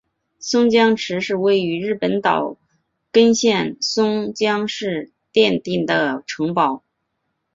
[0.39, 2.57] 松江城是位于日本岛
[3.11, 6.83] 根县松江市殿町的城堡。